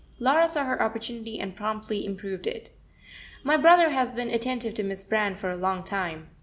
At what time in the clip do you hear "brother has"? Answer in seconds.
3.55-4.15